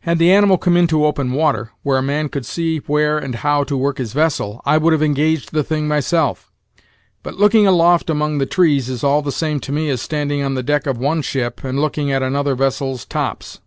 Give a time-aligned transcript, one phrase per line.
[0.00, 3.62] Had the animal come into open water, where a man could see where and how
[3.64, 6.50] to work his vessel, I would have engaged the thing myself;
[7.22, 10.54] but looking aloft among the trees is all the same to me as standing on
[10.54, 13.60] the deck of one ship, and looking at another vessel's tops.